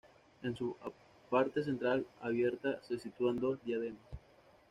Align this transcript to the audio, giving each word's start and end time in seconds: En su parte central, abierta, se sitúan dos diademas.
En 0.41 0.55
su 0.55 0.75
parte 1.29 1.63
central, 1.63 2.07
abierta, 2.21 2.81
se 2.81 2.97
sitúan 2.97 3.39
dos 3.39 3.63
diademas. 3.63 4.01